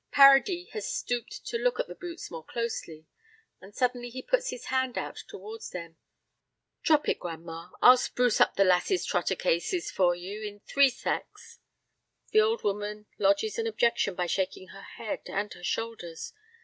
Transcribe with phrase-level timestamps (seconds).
[0.11, 3.05] Paradis has stooped to look at the boots more closely,
[3.61, 5.95] and suddenly he puts his hand out towards them.
[6.81, 11.59] "Drop it, gran'ma; I'll spruce up your lass's trotter cases for you in three secs."
[12.31, 16.33] The old woman lodges an objection by shaking her head and her shoulders.